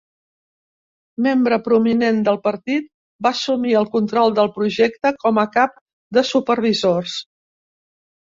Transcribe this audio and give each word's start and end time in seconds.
Membre 1.25 1.57
prominent 1.67 2.21
del 2.27 2.39
partit, 2.47 2.87
va 3.27 3.33
assumir 3.37 3.75
el 3.81 3.85
control 3.97 4.33
del 4.39 4.49
projecte 4.57 5.13
com 5.25 5.41
a 5.41 5.45
cap 5.57 5.77
de 6.19 6.25
supervisors. 6.33 7.21